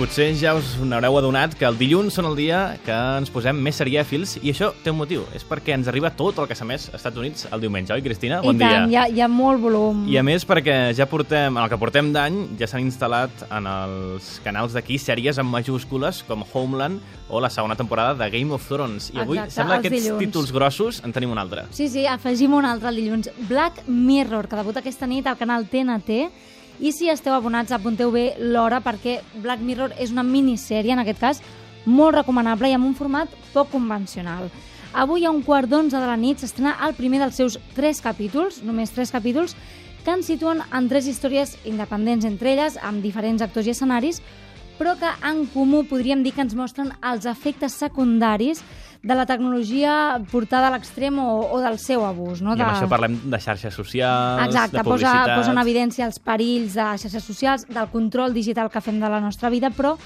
[0.00, 3.76] potser ja us n'haureu adonat que el dilluns són el dia que ens posem més
[3.76, 6.86] serièfils i això té un motiu, és perquè ens arriba tot el que s'ha més
[6.88, 8.38] als Estats Units el diumenge, oi Cristina?
[8.40, 10.06] I tant, hi ha, hi ha molt volum.
[10.08, 13.68] I a més perquè ja portem, en el que portem d'any, ja s'han instal·lat en
[13.68, 18.64] els canals d'aquí sèries en majúscules com Homeland o la segona temporada de Game of
[18.66, 19.10] Thrones.
[19.12, 20.24] I avui Exacte, sembla que aquests dilluns.
[20.24, 21.66] títols grossos en tenim un altre.
[21.76, 23.28] Sí, sí, afegim un altre el dilluns.
[23.50, 26.24] Black Mirror, que debuta aquesta nit al canal TNT.
[26.80, 31.20] I si esteu abonats, apunteu bé l'hora perquè Black Mirror és una minissèrie, en aquest
[31.20, 31.40] cas,
[31.84, 34.48] molt recomanable i amb un format poc convencional.
[34.96, 38.62] Avui a un quart d'onze de la nit s'estrena el primer dels seus tres capítols,
[38.64, 39.52] només tres capítols,
[40.04, 44.22] que ens situen en tres històries independents entre elles, amb diferents actors i escenaris,
[44.80, 48.64] però que en comú podríem dir que ens mostren els efectes secundaris
[49.02, 52.42] de la tecnologia portada a l'extrem o, o del seu abús.
[52.44, 52.52] No?
[52.52, 55.36] I amb això parlem de xarxes socials, Exacte, de posa, publicitat...
[55.38, 59.22] posa en evidència els perills de xarxes socials, del control digital que fem de la
[59.24, 59.96] nostra vida, però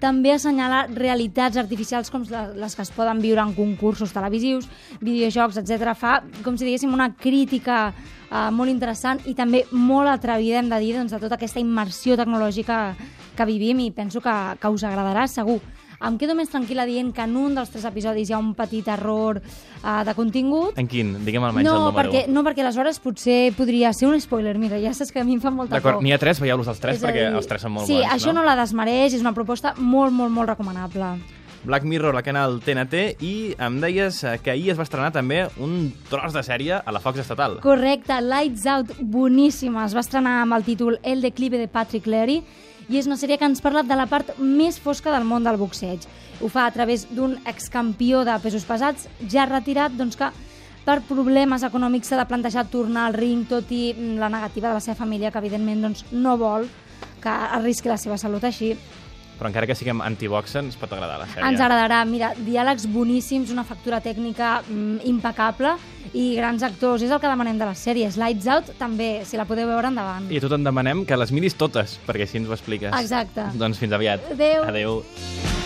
[0.00, 4.68] també assenyala realitats artificials com les que es poden viure en concursos televisius,
[5.02, 5.92] videojocs, etc.
[5.98, 10.80] Fa, com si diguéssim, una crítica eh, molt interessant i també molt atrevida, hem de
[10.84, 12.78] dir, doncs, de tota aquesta immersió tecnològica
[13.36, 15.60] que vivim i penso que, que us agradarà segur.
[16.00, 18.86] Em quedo més tranquil·la dient que en un dels tres episodis hi ha un petit
[18.86, 20.76] error uh, de contingut.
[20.78, 21.16] En quin?
[21.26, 21.96] Digue'm almenys el No número.
[21.98, 24.54] perquè, no, perquè aleshores potser podria ser un spoiler.
[24.62, 26.04] Mira, ja saps que a mi em fa molta D'acord, por.
[26.06, 28.12] n'hi ha tres, veieu-los els tres, És perquè dir, els tres són molt sí, bons,
[28.14, 28.40] això no?
[28.40, 31.16] no la desmereix, és una proposta molt, molt, molt recomanable.
[31.64, 35.44] Black Mirror, al canal TNT, i em deies eh, que ahir es va estrenar també
[35.58, 37.58] un tros de sèrie a la Fox Estatal.
[37.64, 39.84] Correcte, Lights Out, boníssima.
[39.86, 42.42] Es va estrenar amb el títol El declive de Patrick Leary
[42.88, 45.58] i és una sèrie que ens parla de la part més fosca del món del
[45.60, 46.06] boxeig.
[46.40, 50.30] Ho fa a través d'un excampió de pesos pesats ja retirat, doncs que
[50.88, 54.78] per problemes econòmics s'ha de plantejar tornar al ring, tot i mm, la negativa de
[54.78, 56.64] la seva família, que evidentment doncs, no vol
[57.20, 58.72] que arrisqui la seva salut així.
[59.38, 61.46] Però encara que siguem antiboxa, ens pot agradar la sèrie.
[61.46, 65.76] Ens agradarà, mira, diàlegs boníssims, una factura tècnica mm, impecable
[66.12, 67.04] i grans actors.
[67.06, 68.18] És el que demanem de les sèries.
[68.18, 70.26] Lights Out també, si la podeu veure, endavant.
[70.32, 72.94] I a tu te'n demanem que les miris totes, perquè així ens ho expliques.
[72.98, 73.46] Exacte.
[73.58, 74.26] Doncs fins aviat.
[74.34, 74.66] Adéu.
[74.66, 75.57] Adéu.